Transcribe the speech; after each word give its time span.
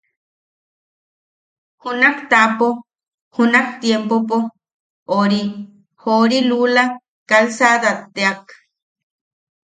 Junak 1.81 2.17
taʼapo 2.29 2.67
junak 3.35 3.67
tiempopo 3.81 4.37
ori 5.19 5.41
Jori 6.01 6.39
lula 6.49 6.83
calsadat 7.29 7.99
teak. 8.15 8.39